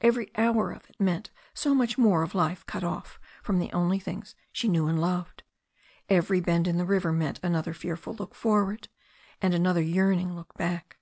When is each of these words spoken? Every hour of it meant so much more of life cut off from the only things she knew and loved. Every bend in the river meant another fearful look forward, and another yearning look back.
Every 0.00 0.30
hour 0.34 0.70
of 0.72 0.88
it 0.88 0.98
meant 0.98 1.28
so 1.52 1.74
much 1.74 1.98
more 1.98 2.22
of 2.22 2.34
life 2.34 2.64
cut 2.64 2.82
off 2.82 3.20
from 3.42 3.58
the 3.58 3.70
only 3.74 3.98
things 3.98 4.34
she 4.50 4.66
knew 4.66 4.88
and 4.88 4.98
loved. 4.98 5.42
Every 6.08 6.40
bend 6.40 6.66
in 6.66 6.78
the 6.78 6.86
river 6.86 7.12
meant 7.12 7.38
another 7.42 7.74
fearful 7.74 8.14
look 8.14 8.34
forward, 8.34 8.88
and 9.42 9.52
another 9.54 9.82
yearning 9.82 10.34
look 10.34 10.54
back. 10.54 10.96